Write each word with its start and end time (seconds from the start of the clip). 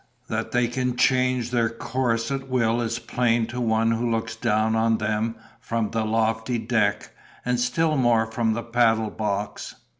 That 0.29 0.51
they 0.51 0.67
can 0.67 0.97
change 0.97 1.51
their 1.51 1.69
course 1.69 2.31
at 2.31 2.49
will 2.49 2.81
is 2.81 2.97
plain 2.97 3.45
to 3.45 3.61
one 3.61 3.91
who 3.91 4.09
looks 4.09 4.35
down 4.35 4.75
on 4.75 4.97
them 4.97 5.35
from 5.59 5.91
the 5.91 6.03
lofty 6.05 6.57
deck, 6.57 7.11
and 7.45 7.59
still 7.59 7.95
more 7.95 8.25
from 8.25 8.53
the 8.53 8.63
paddle 8.63 9.11
box. 9.11 9.75